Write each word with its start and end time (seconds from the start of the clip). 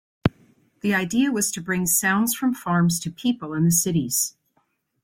The 0.79 0.95
idea 0.95 1.31
was 1.31 1.51
to 1.51 1.61
bring 1.61 1.85
sounds 1.85 2.33
from 2.33 2.55
farms 2.55 2.99
to 3.01 3.11
people 3.11 3.53
in 3.53 3.65
the 3.65 3.71
cities. 3.71 4.33